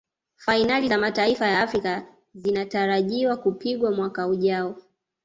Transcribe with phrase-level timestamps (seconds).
[0.35, 2.05] fainali za mataifa ya afrika
[2.35, 4.75] zinatarajiwa kupigwa mwaka ujao